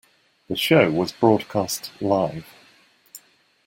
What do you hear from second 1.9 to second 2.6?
live.